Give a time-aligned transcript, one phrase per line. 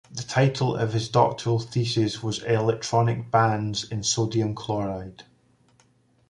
[0.11, 5.25] The title of his doctoral thesis was "Electronic Bands in Sodium Chloride".